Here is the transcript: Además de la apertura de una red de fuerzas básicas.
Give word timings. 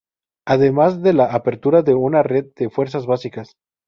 Además 0.47 1.03
de 1.03 1.13
la 1.13 1.25
apertura 1.25 1.83
de 1.83 1.93
una 1.93 2.23
red 2.23 2.47
de 2.55 2.71
fuerzas 2.71 3.05
básicas. 3.05 3.55